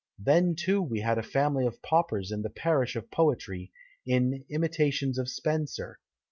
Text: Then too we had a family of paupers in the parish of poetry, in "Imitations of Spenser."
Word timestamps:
Then 0.17 0.55
too 0.55 0.81
we 0.81 1.01
had 1.01 1.19
a 1.19 1.21
family 1.21 1.63
of 1.67 1.79
paupers 1.83 2.31
in 2.31 2.41
the 2.41 2.49
parish 2.49 2.95
of 2.95 3.11
poetry, 3.11 3.71
in 4.03 4.45
"Imitations 4.49 5.19
of 5.19 5.29
Spenser." 5.29 5.99